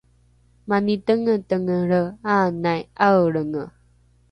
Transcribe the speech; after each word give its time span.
mani 0.69 0.95
tengetengelre 1.05 2.01
anai 2.37 2.81
’aelrenge 3.05 3.63